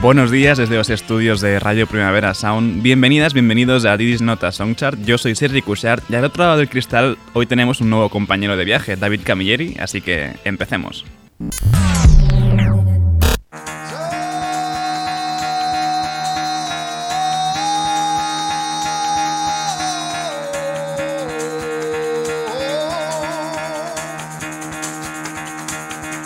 Buenos 0.00 0.30
días 0.30 0.58
desde 0.58 0.76
los 0.76 0.90
estudios 0.90 1.40
de 1.40 1.58
Radio 1.58 1.88
Primavera 1.88 2.32
Sound. 2.32 2.82
Bienvenidas, 2.82 3.34
bienvenidos 3.34 3.84
a 3.84 3.96
Didis 3.96 4.22
Nota 4.22 4.52
Songchart. 4.52 5.00
Yo 5.04 5.18
soy 5.18 5.34
Sergi 5.34 5.60
Cushart 5.60 6.08
y 6.08 6.14
al 6.14 6.24
otro 6.24 6.44
lado 6.44 6.58
del 6.58 6.68
cristal 6.68 7.18
hoy 7.32 7.46
tenemos 7.46 7.80
un 7.80 7.90
nuevo 7.90 8.08
compañero 8.08 8.56
de 8.56 8.64
viaje, 8.64 8.94
David 8.94 9.22
Camilleri, 9.24 9.76
así 9.80 10.00
que 10.00 10.34
empecemos. 10.44 11.04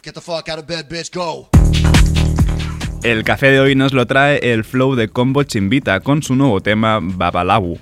Get 0.04 0.12
the 0.12 0.20
fuck 0.20 0.50
out 0.50 0.58
of 0.58 0.66
bed, 0.66 0.90
bitch, 0.90 1.10
go. 1.10 1.48
El 3.02 3.24
café 3.24 3.50
de 3.50 3.58
hoy 3.58 3.74
nos 3.74 3.92
lo 3.92 4.06
trae 4.06 4.52
el 4.52 4.62
flow 4.62 4.94
de 4.94 5.08
Combo 5.08 5.42
Chimbita 5.42 5.98
con 5.98 6.22
su 6.22 6.36
nuevo 6.36 6.60
tema 6.60 7.00
Babalabu. 7.02 7.76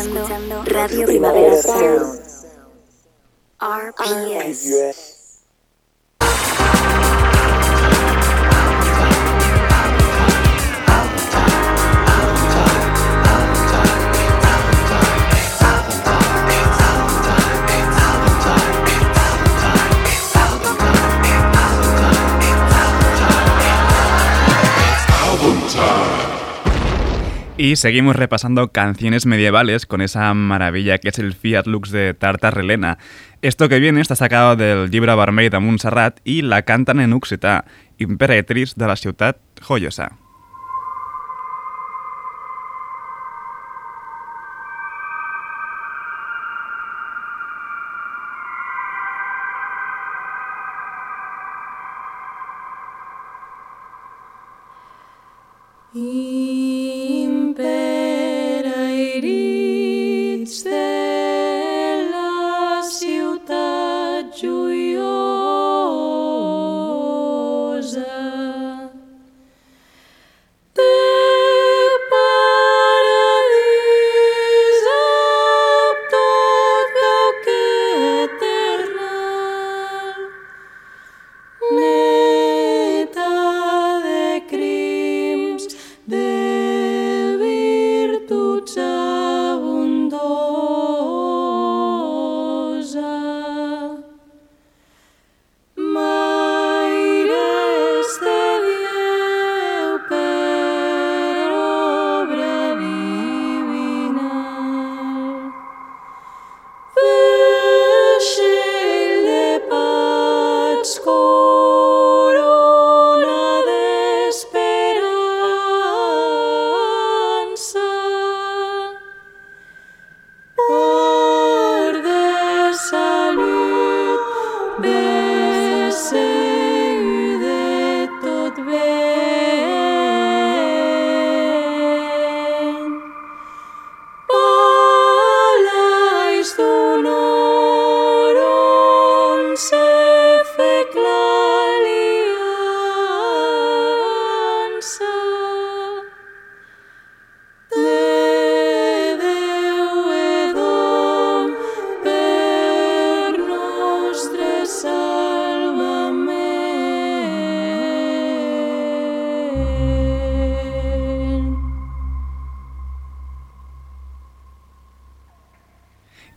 Escuchando, 0.00 0.62
Radio 0.64 1.06
Primavera 1.06 1.56
Sound. 1.62 2.09
Y 27.62 27.76
seguimos 27.76 28.16
repasando 28.16 28.72
canciones 28.72 29.26
medievales 29.26 29.84
con 29.84 30.00
esa 30.00 30.32
maravilla 30.32 30.96
que 30.96 31.10
es 31.10 31.18
el 31.18 31.34
Fiat 31.34 31.66
Lux 31.66 31.90
de 31.90 32.14
Tartarrelena. 32.14 32.96
Esto 33.42 33.68
que 33.68 33.78
viene 33.78 34.00
está 34.00 34.16
sacado 34.16 34.56
del 34.56 34.90
libro 34.90 35.14
Barmei 35.14 35.50
de 35.50 35.58
Montserrat 35.58 36.20
y 36.24 36.40
la 36.40 36.62
cantan 36.62 37.00
en 37.00 37.12
Uxita, 37.12 37.66
imperatriz 37.98 38.76
de 38.76 38.86
la 38.86 38.96
ciudad 38.96 39.36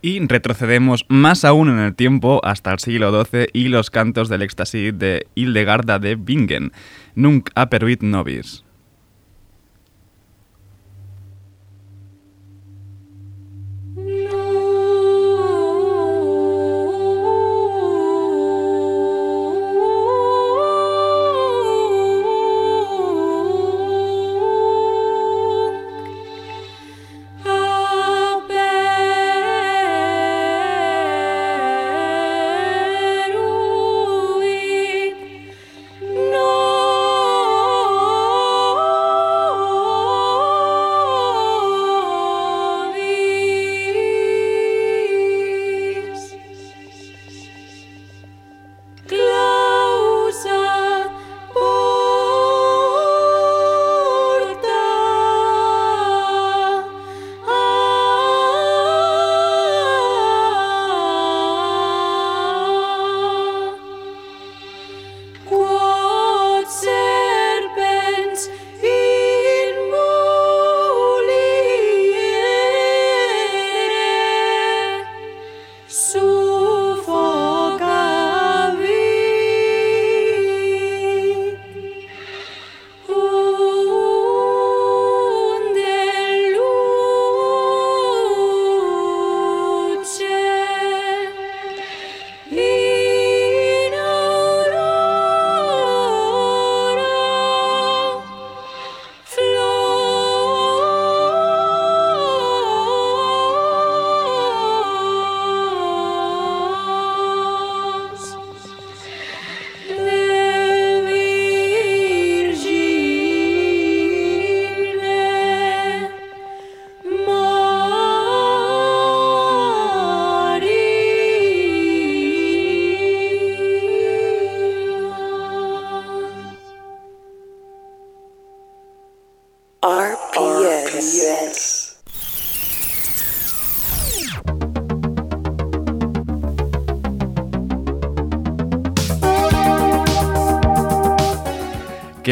joyosa. 0.04 0.26
retrocedemos 0.28 1.06
más 1.08 1.44
aún 1.44 1.68
en 1.68 1.78
el 1.78 1.94
tiempo 1.94 2.40
hasta 2.44 2.72
el 2.72 2.78
siglo 2.78 3.24
XII 3.24 3.46
y 3.52 3.68
los 3.68 3.90
cantos 3.90 4.28
del 4.28 4.42
éxtasis 4.42 4.98
de 4.98 5.26
Hildegarda 5.34 5.98
de 5.98 6.16
Bingen, 6.16 6.72
Nunc 7.14 7.50
aperuit 7.54 8.02
nobis. 8.02 8.63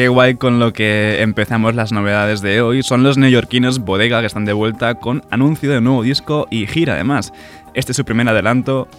Qué 0.03 0.09
guay 0.09 0.35
con 0.35 0.59
lo 0.59 0.73
que 0.73 1.21
empezamos 1.21 1.75
las 1.75 1.93
novedades 1.93 2.41
de 2.41 2.61
hoy. 2.61 2.83
Son 2.83 3.03
los 3.03 3.17
neoyorquinos 3.17 3.79
Bodega 3.79 4.19
que 4.19 4.25
están 4.25 4.43
de 4.43 4.51
vuelta 4.51 4.95
con 4.95 5.23
anuncio 5.29 5.71
de 5.71 5.79
nuevo 5.79 6.03
disco 6.03 6.45
y 6.51 6.67
gira 6.67 6.95
además. 6.95 7.31
Este 7.73 7.93
es 7.93 7.95
su 7.95 8.03
primer 8.03 8.27
adelanto, 8.27 8.89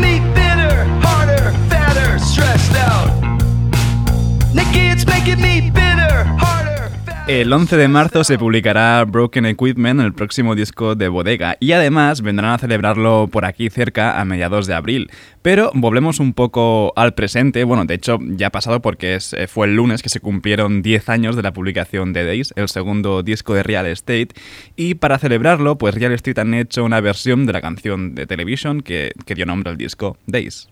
me 0.00 0.18
harder, 1.02 1.52
fatter, 1.68 2.18
stressed 2.18 2.74
out. 2.76 3.10
Nikki, 4.54 4.88
it's 4.88 5.06
making 5.06 5.40
me 5.40 5.70
bitter. 5.70 5.83
El 7.26 7.50
11 7.50 7.78
de 7.78 7.88
marzo 7.88 8.22
se 8.22 8.36
publicará 8.36 9.02
Broken 9.06 9.46
Equipment, 9.46 9.98
el 9.98 10.12
próximo 10.12 10.54
disco 10.54 10.94
de 10.94 11.08
Bodega, 11.08 11.56
y 11.58 11.72
además 11.72 12.20
vendrán 12.20 12.52
a 12.52 12.58
celebrarlo 12.58 13.30
por 13.32 13.46
aquí 13.46 13.70
cerca 13.70 14.20
a 14.20 14.26
mediados 14.26 14.66
de 14.66 14.74
abril. 14.74 15.10
Pero 15.40 15.70
volvemos 15.72 16.20
un 16.20 16.34
poco 16.34 16.92
al 16.96 17.14
presente, 17.14 17.64
bueno, 17.64 17.86
de 17.86 17.94
hecho 17.94 18.18
ya 18.20 18.48
ha 18.48 18.50
pasado 18.50 18.82
porque 18.82 19.16
eh, 19.16 19.46
fue 19.46 19.68
el 19.68 19.74
lunes 19.74 20.02
que 20.02 20.10
se 20.10 20.20
cumplieron 20.20 20.82
10 20.82 21.08
años 21.08 21.34
de 21.34 21.42
la 21.42 21.54
publicación 21.54 22.12
de 22.12 22.26
Days, 22.26 22.52
el 22.56 22.68
segundo 22.68 23.22
disco 23.22 23.54
de 23.54 23.62
Real 23.62 23.86
Estate, 23.86 24.28
y 24.76 24.96
para 24.96 25.18
celebrarlo, 25.18 25.78
pues 25.78 25.94
Real 25.94 26.12
Estate 26.12 26.42
han 26.42 26.52
hecho 26.52 26.84
una 26.84 27.00
versión 27.00 27.46
de 27.46 27.54
la 27.54 27.62
canción 27.62 28.14
de 28.14 28.26
Television 28.26 28.82
que, 28.82 29.12
que 29.24 29.34
dio 29.34 29.46
nombre 29.46 29.70
al 29.70 29.78
disco, 29.78 30.18
Days. 30.26 30.68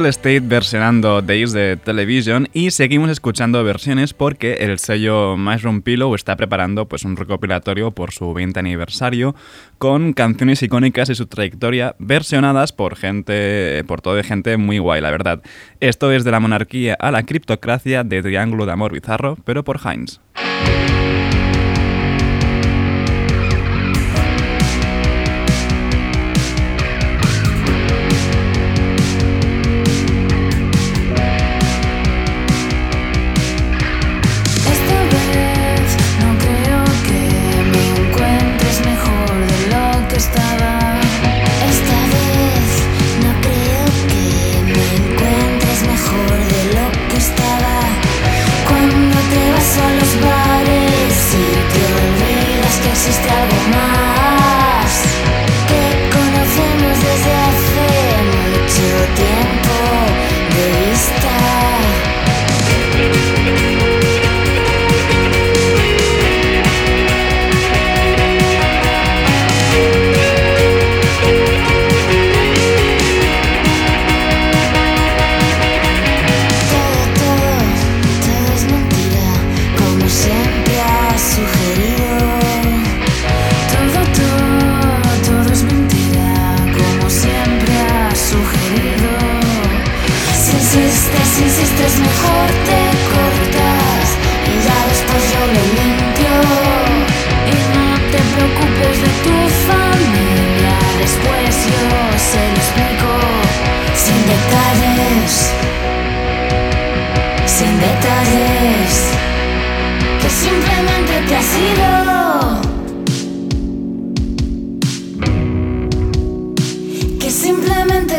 Real 0.00 0.08
Estate 0.08 0.40
versionando 0.40 1.20
Days 1.20 1.52
de 1.52 1.76
Television 1.76 2.48
y 2.54 2.70
seguimos 2.70 3.10
escuchando 3.10 3.62
versiones 3.62 4.14
porque 4.14 4.54
el 4.60 4.78
sello 4.78 5.36
Mushroom 5.36 5.82
Pillow 5.82 6.14
está 6.14 6.36
preparando 6.36 6.88
pues, 6.88 7.04
un 7.04 7.18
recopilatorio 7.18 7.90
por 7.90 8.10
su 8.10 8.32
20 8.32 8.58
aniversario 8.58 9.34
con 9.76 10.14
canciones 10.14 10.62
icónicas 10.62 11.10
y 11.10 11.14
su 11.14 11.26
trayectoria 11.26 11.96
versionadas 11.98 12.72
por 12.72 12.96
gente, 12.96 13.84
por 13.86 14.00
todo 14.00 14.14
de 14.14 14.22
gente 14.22 14.56
muy 14.56 14.78
guay, 14.78 15.02
la 15.02 15.10
verdad. 15.10 15.42
Esto 15.80 16.10
es 16.12 16.24
de 16.24 16.30
la 16.30 16.40
monarquía 16.40 16.94
a 16.94 17.10
la 17.10 17.24
criptocracia 17.24 18.02
de 18.02 18.22
Triángulo 18.22 18.64
de 18.64 18.72
Amor 18.72 18.92
Bizarro, 18.92 19.36
pero 19.44 19.64
por 19.64 19.80
Heinz. 19.84 20.18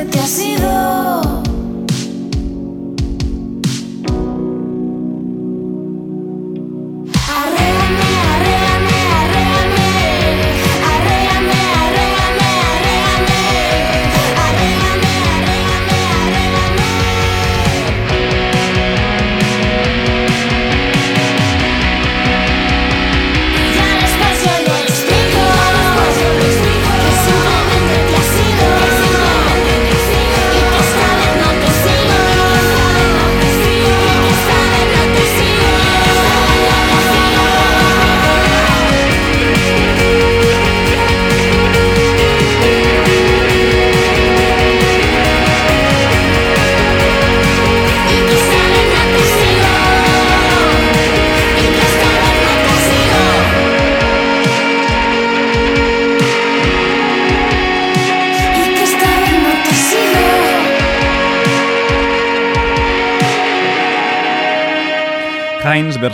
te 0.05 0.19
has 0.19 0.39
ido. 0.39 1.00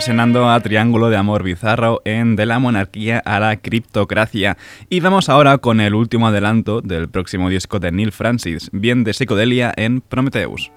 A 0.00 0.60
Triángulo 0.60 1.10
de 1.10 1.16
Amor 1.16 1.42
Bizarro 1.42 2.00
en 2.04 2.36
De 2.36 2.46
la 2.46 2.60
Monarquía 2.60 3.18
a 3.18 3.40
la 3.40 3.56
Criptocracia. 3.56 4.56
Y 4.88 5.00
vamos 5.00 5.28
ahora 5.28 5.58
con 5.58 5.80
el 5.80 5.92
último 5.92 6.28
adelanto 6.28 6.80
del 6.80 7.08
próximo 7.08 7.50
disco 7.50 7.80
de 7.80 7.90
Neil 7.90 8.12
Francis, 8.12 8.70
bien 8.72 9.02
de 9.02 9.12
psicodelia 9.12 9.72
en 9.76 10.00
Prometheus. 10.00 10.70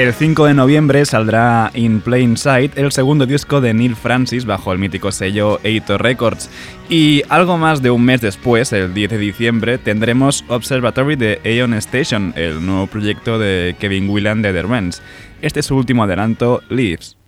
El 0.00 0.14
5 0.14 0.46
de 0.46 0.54
noviembre 0.54 1.04
saldrá 1.04 1.70
In 1.74 2.00
Plain 2.00 2.38
Sight, 2.38 2.78
el 2.78 2.90
segundo 2.90 3.26
disco 3.26 3.60
de 3.60 3.74
Neil 3.74 3.94
Francis 3.94 4.46
bajo 4.46 4.72
el 4.72 4.78
mítico 4.78 5.12
sello 5.12 5.60
Eito 5.62 5.98
Records. 5.98 6.48
Y 6.88 7.22
algo 7.28 7.58
más 7.58 7.82
de 7.82 7.90
un 7.90 8.02
mes 8.06 8.22
después, 8.22 8.72
el 8.72 8.94
10 8.94 9.10
de 9.10 9.18
diciembre, 9.18 9.76
tendremos 9.76 10.42
Observatory 10.48 11.16
de 11.16 11.42
Aeon 11.44 11.74
Station, 11.74 12.32
el 12.34 12.64
nuevo 12.64 12.86
proyecto 12.86 13.38
de 13.38 13.76
Kevin 13.78 14.08
Whelan 14.08 14.40
de 14.40 14.54
The 14.54 14.62
Rents. 14.62 15.02
Este 15.42 15.60
es 15.60 15.66
su 15.66 15.76
último 15.76 16.04
adelanto, 16.04 16.62
Leaves. 16.70 17.18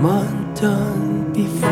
I've 0.00 1.32
before. 1.32 1.70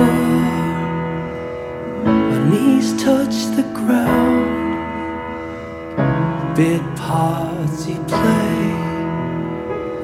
My 2.04 2.50
knees 2.50 3.00
touch 3.00 3.54
the 3.54 3.62
ground. 3.72 4.46
Bit 6.56 6.82
parts 6.96 7.86
you 7.86 8.02
play, 8.08 8.72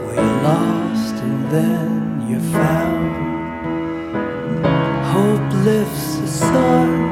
where 0.04 0.14
you're 0.14 0.42
lost 0.42 1.14
and 1.16 1.50
then 1.50 2.28
you're 2.28 2.52
found. 2.52 3.12
Hope 5.06 5.64
lifts 5.64 6.16
the 6.18 6.26
sun. 6.28 7.12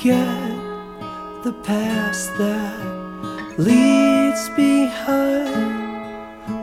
forget 0.00 1.44
the 1.44 1.52
past 1.62 2.34
that 2.38 3.54
leads 3.58 4.48
behind 4.56 5.92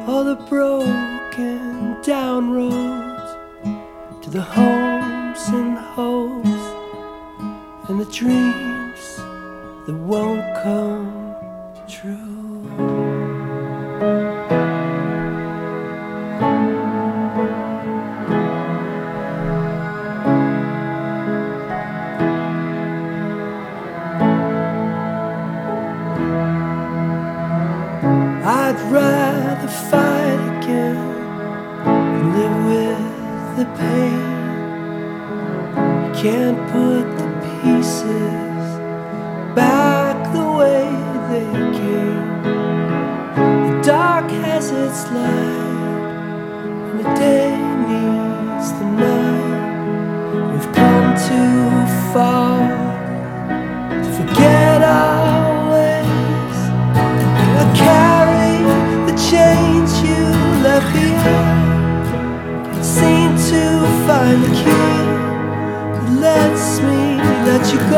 all 0.10 0.24
the 0.24 0.36
broken 0.50 2.02
down 2.02 2.50
roads 2.50 3.36
to 4.24 4.32
the 4.32 4.42
homes 4.42 5.50
and 5.50 5.78
hopes 5.78 6.66
and 7.90 8.00
the 8.00 8.12
dreams 8.12 9.18
that 9.86 9.96
won't 9.96 10.42
come 10.64 11.36
true. 11.88 12.37
can't 36.22 36.58
put 36.72 37.04
the 37.16 37.28
pieces 37.62 38.58
back 39.56 40.16
the 40.34 40.52
way 40.60 40.90
they 41.30 41.46
came. 41.78 42.42
The 43.68 43.82
dark 43.84 44.32
has 44.32 44.72
its 44.72 45.12
light, 45.12 46.02
and 46.90 47.00
the 47.02 47.10
day 47.20 47.52
needs 47.86 48.72
the 48.80 48.86
night. 49.06 50.54
We've 50.54 50.74
come 50.74 51.16
too 51.28 52.14
far. 52.14 52.57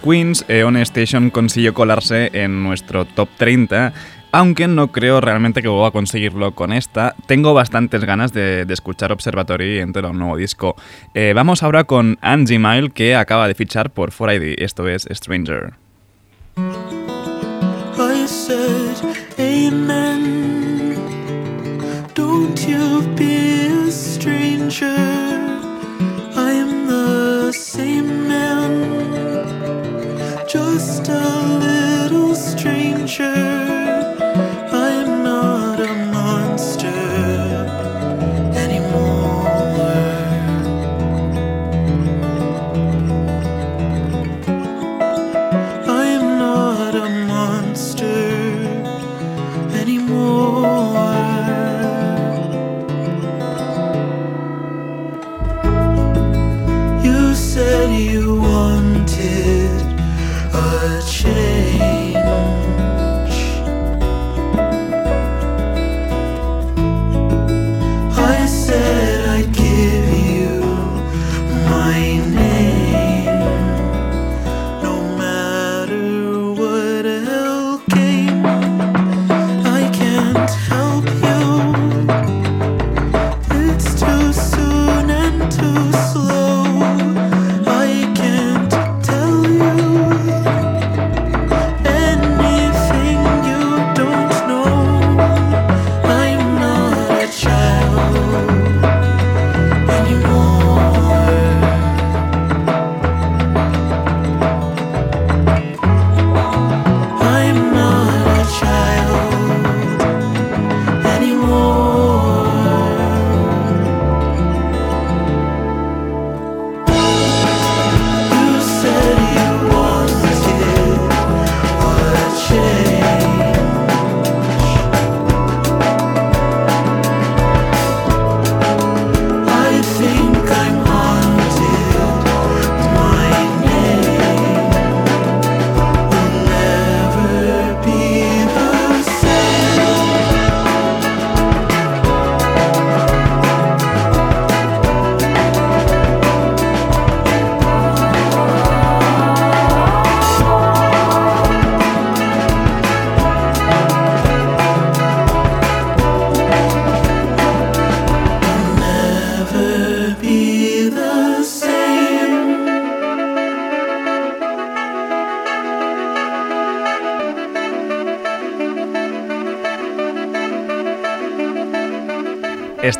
Queens, 0.00 0.44
Eon 0.48 0.76
Station 0.78 1.30
consiguió 1.30 1.74
colarse 1.74 2.30
en 2.32 2.62
nuestro 2.62 3.04
top 3.04 3.28
30, 3.36 3.92
aunque 4.32 4.68
no 4.68 4.92
creo 4.92 5.20
realmente 5.20 5.62
que 5.62 5.68
vuelva 5.68 5.88
a 5.88 5.92
conseguirlo 5.92 6.54
con 6.54 6.72
esta. 6.72 7.14
Tengo 7.26 7.54
bastantes 7.54 8.04
ganas 8.04 8.32
de, 8.32 8.66
escuchar 8.68 9.12
Observatory 9.12 9.78
entero 9.78 10.10
un 10.10 10.18
nuevo 10.18 10.36
disco. 10.36 10.76
Eh, 11.14 11.32
vamos 11.34 11.62
ahora 11.62 11.84
con 11.84 12.18
Angie 12.20 12.58
Mile, 12.58 12.90
que 12.90 13.14
acaba 13.14 13.48
de 13.48 13.54
fichar 13.54 13.90
por 13.90 14.10
4ID, 14.10 14.54
esto 14.58 14.88
es 14.88 15.06
Stranger. 15.10 15.74
Stranger. 33.10 33.79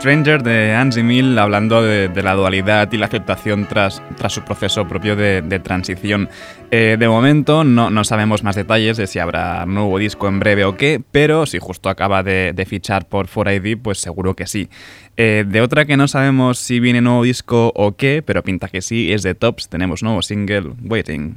Stranger 0.00 0.42
de 0.42 0.72
Angie 0.72 1.02
Mill 1.02 1.38
hablando 1.38 1.82
de, 1.82 2.08
la 2.22 2.32
dualidad 2.32 2.90
y 2.90 2.96
la 2.96 3.04
aceptación 3.04 3.66
tras, 3.66 4.02
tras 4.16 4.32
su 4.32 4.40
proceso 4.40 4.88
propio 4.88 5.14
de, 5.14 5.60
transición. 5.62 6.30
Eh, 6.70 6.96
de 6.98 7.06
momento 7.06 7.64
no, 7.64 7.90
no, 7.90 8.02
sabemos 8.04 8.42
más 8.42 8.56
detalles 8.56 8.96
de 8.96 9.06
si 9.06 9.18
habrá 9.18 9.66
nuevo 9.66 9.98
disco 9.98 10.26
en 10.26 10.40
breve 10.40 10.64
o 10.64 10.74
qué, 10.74 11.02
pero 11.12 11.44
si 11.44 11.58
justo 11.58 11.90
acaba 11.90 12.22
de, 12.22 12.66
fichar 12.66 13.08
por 13.08 13.26
4ID, 13.26 13.78
pues 13.82 13.98
seguro 13.98 14.34
que 14.34 14.46
sí. 14.46 14.70
Eh, 15.18 15.44
de 15.46 15.60
otra 15.60 15.84
que 15.84 15.98
no 15.98 16.08
sabemos 16.08 16.56
si 16.56 16.80
viene 16.80 17.02
nuevo 17.02 17.22
disco 17.22 17.70
o 17.76 17.94
qué, 17.94 18.22
pero 18.24 18.42
pinta 18.42 18.68
que 18.68 18.80
sí, 18.80 19.12
es 19.12 19.22
de 19.22 19.34
Tops, 19.34 19.68
tenemos 19.68 20.02
nuevo 20.02 20.22
single, 20.22 20.72
Waiting. 20.82 21.36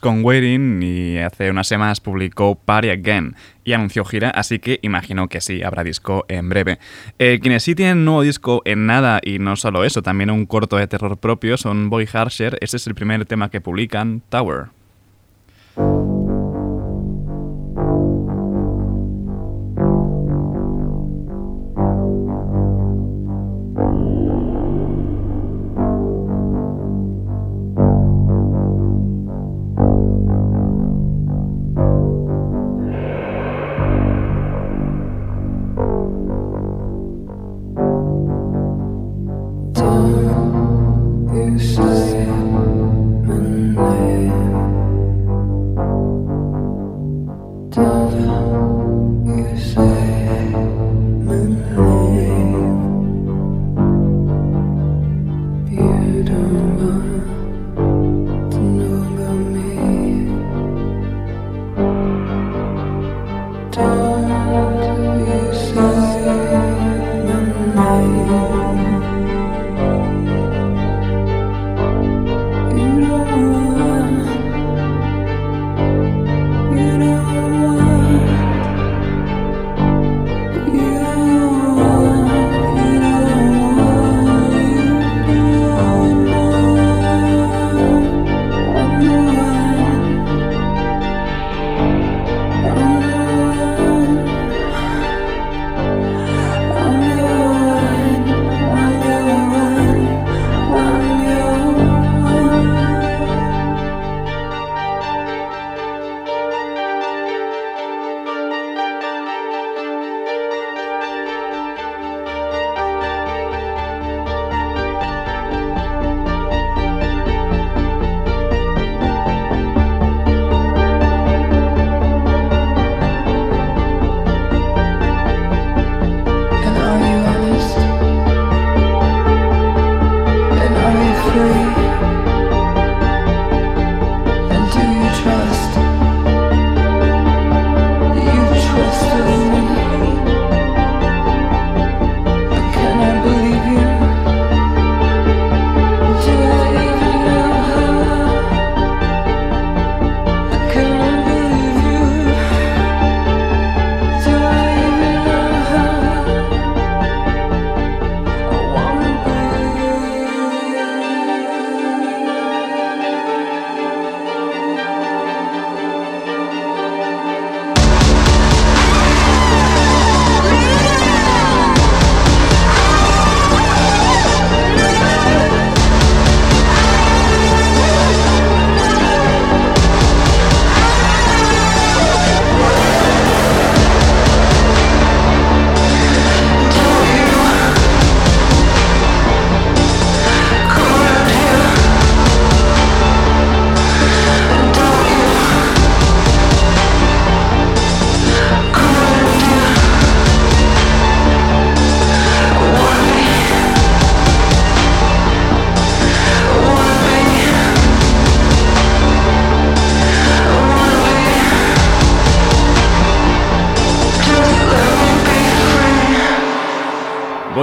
Con 0.00 0.24
Waiting 0.24 0.82
y 0.82 1.18
hace 1.18 1.48
unas 1.48 1.68
semanas 1.68 2.00
publicó 2.00 2.56
Party 2.56 2.90
Again 2.90 3.36
y 3.62 3.72
anunció 3.72 4.04
gira, 4.04 4.30
así 4.30 4.58
que 4.58 4.80
imagino 4.82 5.28
que 5.28 5.40
sí, 5.40 5.62
habrá 5.62 5.84
disco 5.84 6.24
en 6.28 6.48
breve. 6.48 6.78
Eh, 7.20 7.38
quienes 7.40 7.62
sí 7.62 7.76
tienen 7.76 8.04
nuevo 8.04 8.22
disco 8.22 8.62
en 8.64 8.86
nada 8.86 9.20
y 9.22 9.38
no 9.38 9.54
solo 9.54 9.84
eso, 9.84 10.02
también 10.02 10.30
un 10.30 10.44
corto 10.44 10.76
de 10.76 10.88
terror 10.88 11.18
propio 11.18 11.56
son 11.56 11.88
Boy 11.88 12.08
Harsher, 12.12 12.58
ese 12.60 12.78
es 12.78 12.86
el 12.88 12.96
primer 12.96 13.24
tema 13.26 13.48
que 13.48 13.60
publican, 13.60 14.22
Tower. 14.28 14.75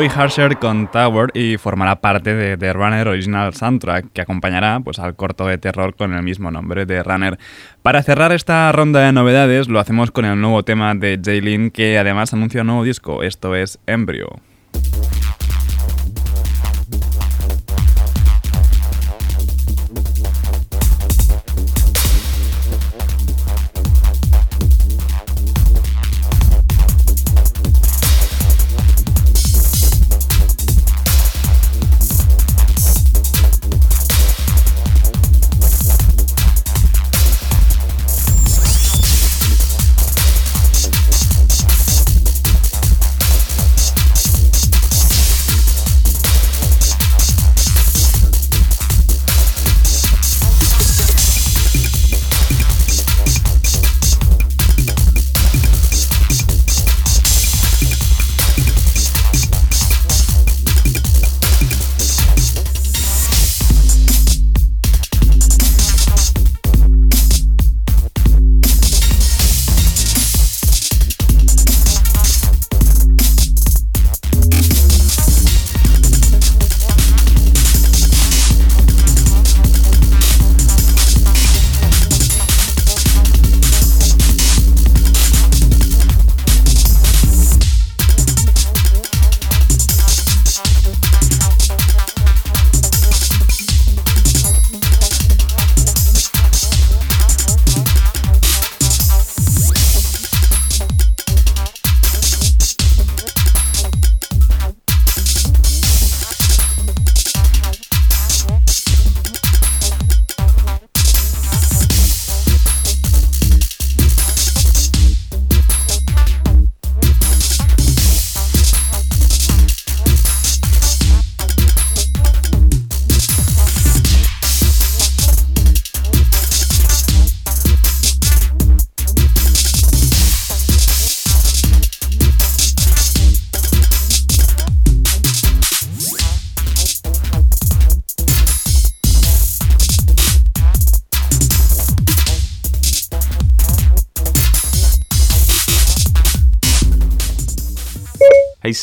Harsher 0.10 0.58
con 0.58 0.90
Tower 0.92 1.30
y 1.34 1.58
formará 1.58 2.02
parte 2.02 2.36
de 2.36 2.58
The 2.58 2.74
Runner 2.74 3.08
Original 3.08 3.54
Soundtrack, 3.54 4.12
que 4.14 4.22
acompañará 4.22 4.80
pues, 4.80 5.00
al 5.00 5.16
corto 5.16 5.46
de 5.46 5.58
terror 5.58 5.96
con 5.96 6.14
el 6.14 6.24
mismo 6.24 6.52
nombre 6.52 6.86
de 6.86 7.04
Runner. 7.04 7.38
Para 7.82 8.04
cerrar 8.04 8.32
esta 8.32 8.72
ronda 8.72 9.02
de 9.02 9.12
novedades, 9.12 9.68
lo 9.68 9.80
hacemos 9.80 10.12
con 10.12 10.26
el 10.26 10.40
nuevo 10.40 10.64
tema 10.64 10.96
de 10.96 11.20
Jaylin, 11.24 11.72
que 11.72 11.98
además 11.98 12.34
anuncia 12.34 12.62
un 12.62 12.68
nuevo 12.68 12.84
disco, 12.84 13.24
esto 13.24 13.56
es 13.56 13.80
Embryo. 13.86 14.28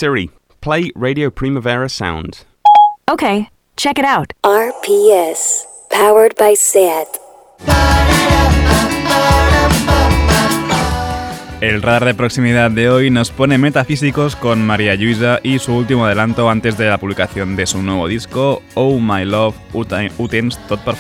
Siri, 0.00 0.30
play 0.62 0.92
Radio 0.94 1.30
Primavera 1.30 1.86
Sound. 1.86 2.46
Okay, 3.06 3.50
check 3.76 3.98
it 3.98 4.06
out. 4.06 4.32
RPS, 4.42 5.66
powered 5.90 6.34
by 6.38 6.54
SAT. 6.54 7.20
El 11.60 11.82
radar 11.82 12.06
de 12.06 12.14
proximidad 12.14 12.70
de 12.70 12.88
hoy 12.88 13.10
nos 13.10 13.30
pone 13.30 13.58
metafísicos 13.58 14.36
con 14.36 14.64
María 14.64 14.94
Lluïsa 14.94 15.38
y 15.42 15.58
su 15.58 15.76
último 15.76 16.06
adelanto 16.06 16.48
antes 16.48 16.78
de 16.78 16.88
la 16.88 16.96
publicación 16.96 17.54
de 17.54 17.66
su 17.66 17.82
nuevo 17.82 18.08
disco, 18.08 18.62
Oh 18.72 18.98
My 18.98 19.26
Love, 19.26 19.54
Ho 19.74 20.28
tens 20.28 20.58
tot 20.66 20.80
per 20.80 20.96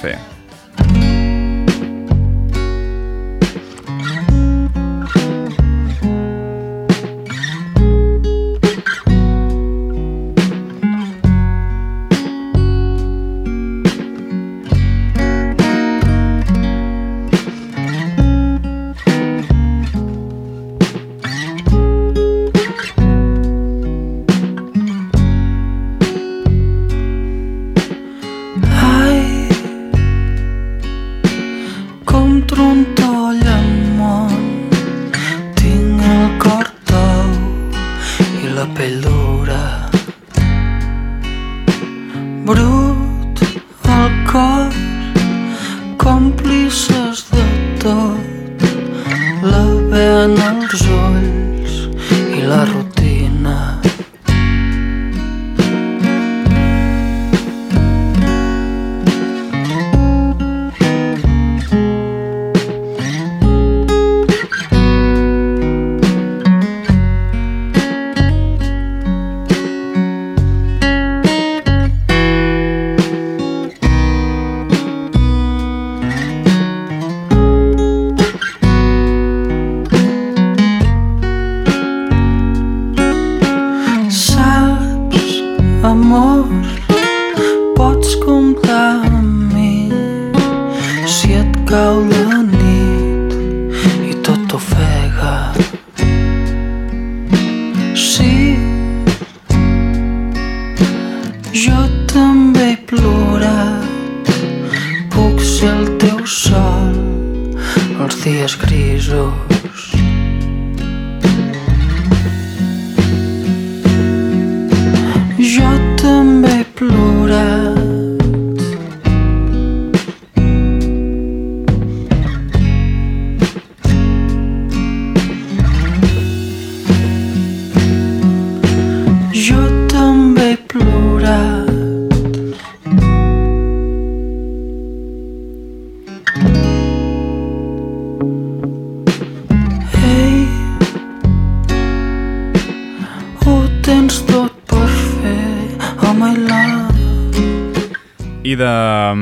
무릎 42.50 42.79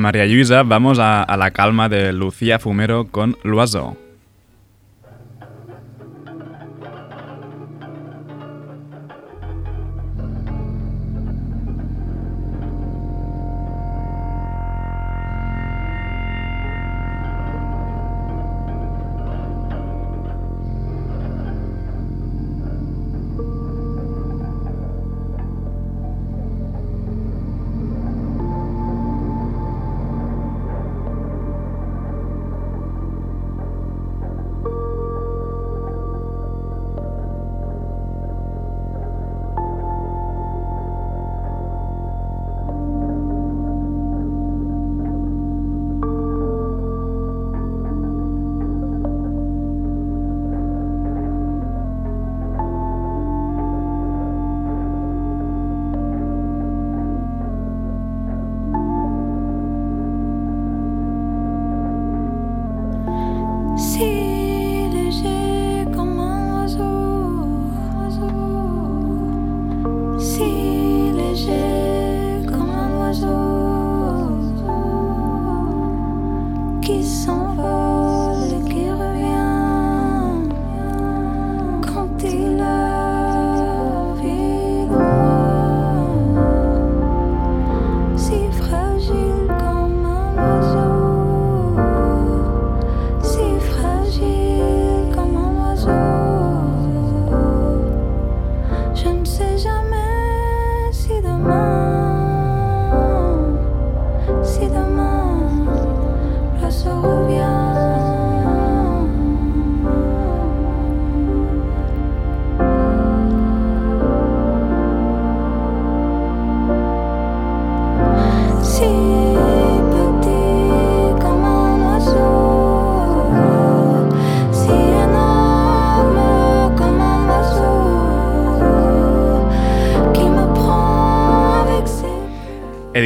María 0.08 0.24
Luisa 0.24 0.62
vamos 0.62 0.98
a, 0.98 1.36
la 1.36 1.50
calma 1.50 1.90
de 1.90 2.14
Lucía 2.14 2.58
Fumero 2.58 3.08
con 3.08 3.36
Loiseau. 3.44 4.07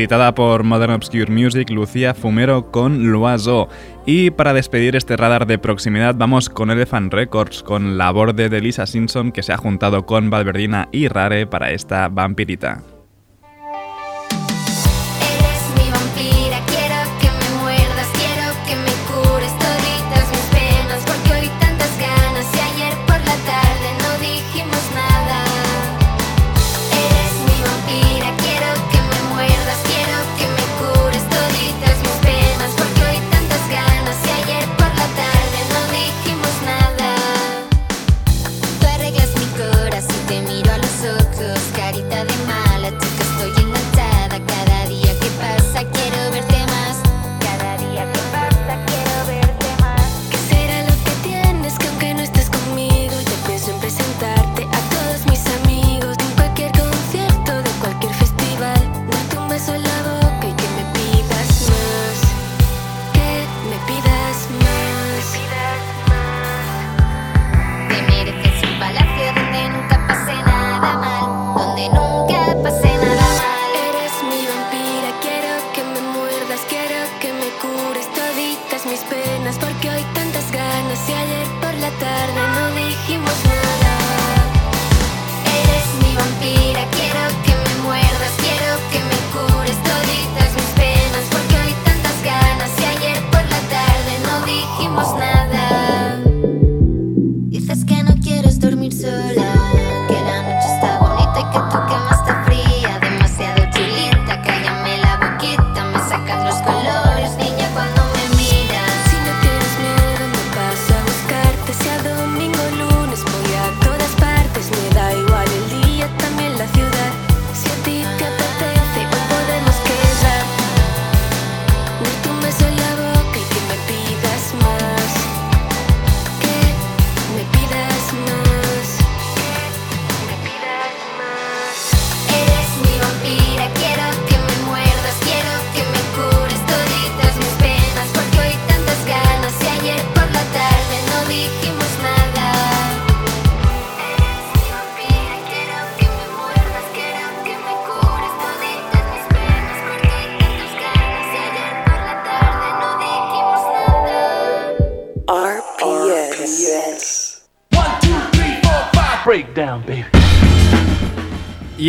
editada 0.02 0.34
por 0.34 0.64
Modern 0.64 0.94
Obscure 0.94 1.30
Music, 1.30 1.70
Lucía 1.70 2.12
Fumero 2.12 2.72
con 2.72 3.12
Loiseau. 3.12 3.68
Y 4.04 4.30
para 4.30 4.52
despedir 4.52 4.96
este 4.96 5.16
radar 5.16 5.46
de 5.46 5.58
proximidad, 5.58 6.16
vamos 6.16 6.48
con 6.48 6.70
Elephant 6.70 7.12
Records, 7.12 7.62
con 7.62 7.96
la 7.98 8.10
borde 8.10 8.48
de 8.48 8.60
Lisa 8.60 8.86
Simpson 8.86 9.30
que 9.30 9.44
se 9.44 9.52
ha 9.52 9.56
juntado 9.56 10.04
con 10.04 10.28
Valverdina 10.28 10.88
y 10.90 11.06
Rare 11.08 11.46
para 11.46 11.70
esta 11.70 12.08
vampirita. 12.08 12.91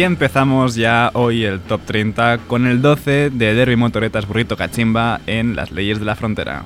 Y 0.04 0.06
empezamos 0.06 0.76
ya 0.76 1.12
hoy 1.14 1.46
el 1.46 1.62
top 1.62 1.80
30 1.86 2.40
con 2.40 2.68
el 2.68 2.82
12 2.82 3.30
de 3.30 3.54
Derby 3.54 3.78
Motoretas 3.78 4.28
Burrito 4.28 4.58
Cachimba 4.58 5.22
en 5.28 5.56
Las 5.56 5.72
Leyes 5.72 5.98
de 5.98 6.04
la 6.04 6.18
Frontera. 6.18 6.66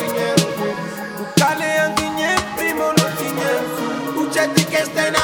tiñe. 4.31 4.41
Uccetti 4.41 4.65
che 4.65 4.83
stai 4.85 5.07
in 5.09 5.15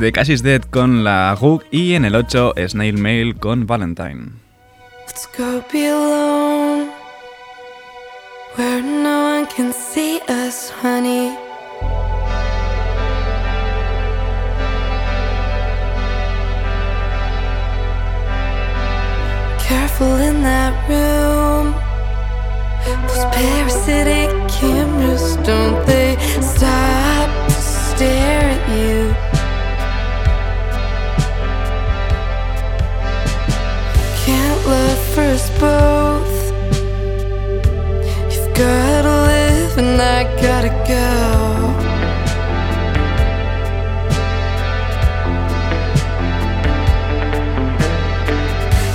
de 0.00 0.12
Cassis 0.12 0.42
Dead 0.42 0.62
con 0.62 1.04
la 1.04 1.36
Hook 1.38 1.66
y 1.70 1.92
en 1.92 2.06
el 2.06 2.14
8 2.14 2.54
Snail 2.68 2.96
Mail 2.96 3.36
con 3.36 3.66
Valentine. 3.66 4.32
Let's 5.06 5.28
go 5.36 5.62
be 5.70 5.88
alone 5.88 6.88
where 8.56 8.82
no 8.82 9.36
one 9.36 9.46
can 9.46 9.72
see 9.74 10.20
us, 10.26 10.70
honey. 10.70 11.36
Careful 19.58 20.16
in 20.16 20.42
that 20.42 20.72
room. 20.88 21.74
Those 23.06 23.24
parasitic 23.34 24.30
cameras, 24.48 25.36
don't 25.44 25.84
they 25.86 26.16
stop 26.40 27.48
to 27.48 27.54
stare 27.54 28.56
at 28.56 28.68
you? 28.70 29.29
Can't 34.30 34.64
love 34.64 35.02
for 35.12 35.26
us 35.36 35.46
both. 35.58 36.36
You've 38.32 38.52
gotta 38.54 39.14
live 39.30 39.72
and 39.82 40.00
I 40.00 40.22
gotta 40.40 40.72
go. 40.94 41.08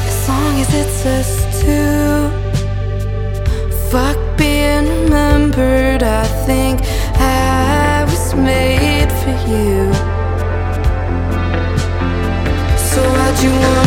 As 0.08 0.20
long 0.30 0.54
as 0.64 0.70
it's 0.82 1.06
us 1.18 1.32
two. 1.62 2.32
Fuck 3.92 4.18
being 4.38 4.88
remembered. 5.04 6.02
I 6.02 6.26
think 6.48 6.80
I 7.20 8.06
was 8.10 8.34
made 8.36 9.12
for 9.22 9.36
you. 9.52 9.92
So 12.90 13.00
why'd 13.16 13.38
you 13.44 13.52
wanna 13.52 13.85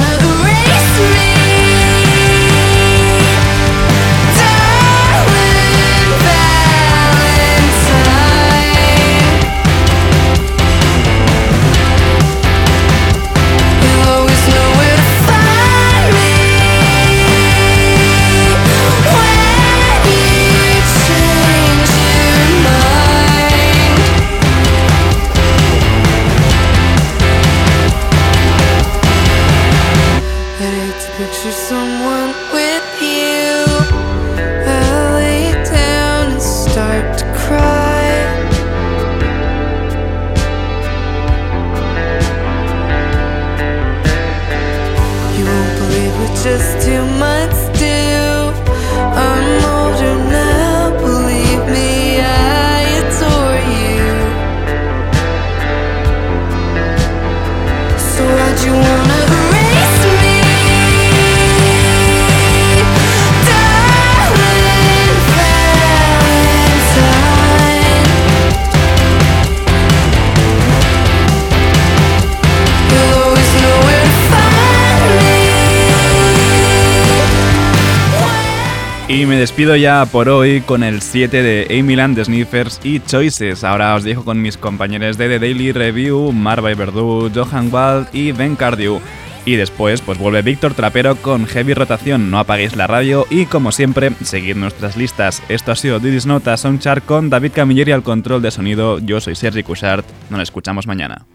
despido 79.58 79.74
ya 79.74 80.06
por 80.06 80.28
hoy 80.28 80.60
con 80.60 80.84
el 80.84 81.02
7 81.02 81.42
de 81.42 81.80
Amy 81.80 81.96
Land 81.96 82.22
Sniffers 82.22 82.78
y 82.84 83.00
Choices. 83.00 83.64
Ahora 83.64 83.96
os 83.96 84.04
dejo 84.04 84.24
con 84.24 84.40
mis 84.40 84.56
compañeros 84.56 85.18
de 85.18 85.28
The 85.28 85.40
Daily 85.40 85.72
Review, 85.72 86.30
Marva 86.30 86.72
Verdú, 86.74 87.28
Johan 87.34 87.68
Wald 87.72 88.06
y 88.12 88.30
Ben 88.30 88.54
Cardew. 88.54 89.00
Y 89.44 89.56
después, 89.56 90.00
pues 90.00 90.16
vuelve 90.16 90.42
Víctor 90.42 90.74
Trapero 90.74 91.16
con 91.16 91.44
Heavy 91.44 91.74
Rotación. 91.74 92.30
No 92.30 92.38
apaguéis 92.38 92.76
la 92.76 92.86
radio 92.86 93.26
y, 93.30 93.46
como 93.46 93.72
siempre, 93.72 94.12
seguid 94.22 94.54
nuestras 94.54 94.96
listas. 94.96 95.42
Esto 95.48 95.72
ha 95.72 95.74
sido 95.74 95.98
Didis 95.98 96.26
Nota 96.26 96.56
Soundchart 96.56 97.04
con 97.04 97.28
David 97.28 97.50
Camilleri 97.52 97.90
al 97.90 98.04
control 98.04 98.40
de 98.42 98.52
sonido. 98.52 99.00
Yo 99.00 99.20
soy 99.20 99.34
Sergi 99.34 99.64
Cushart. 99.64 100.06
Nos 100.30 100.40
escuchamos 100.40 100.86
mañana. 100.86 101.26